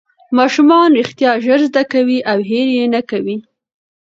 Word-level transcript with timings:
ماشومان 0.37 0.89
رښتیا 0.99 1.31
ژر 1.45 1.59
زده 1.69 1.83
کوي 1.93 2.19
او 2.31 2.37
هېر 2.49 2.67
یې 2.77 2.85
نه 2.95 3.01
کوي 3.09 3.37